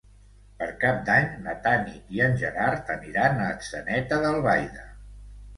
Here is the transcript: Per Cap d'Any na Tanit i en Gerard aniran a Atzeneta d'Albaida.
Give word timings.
Per 0.61 0.67
Cap 0.83 1.03
d'Any 1.09 1.27
na 1.47 1.53
Tanit 1.67 2.09
i 2.17 2.23
en 2.29 2.33
Gerard 2.45 2.91
aniran 2.97 3.39
a 3.45 3.51
Atzeneta 3.53 4.21
d'Albaida. 4.25 4.91